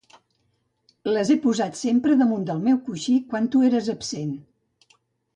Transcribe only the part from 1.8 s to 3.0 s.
sempre damunt del meu